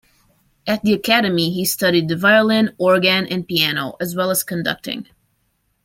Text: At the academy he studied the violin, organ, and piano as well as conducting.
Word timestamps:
At 0.65 0.81
the 0.81 0.93
academy 0.93 1.51
he 1.51 1.63
studied 1.63 2.07
the 2.07 2.15
violin, 2.15 2.73
organ, 2.79 3.27
and 3.27 3.47
piano 3.47 3.97
as 4.01 4.15
well 4.15 4.31
as 4.31 4.41
conducting. 4.41 5.05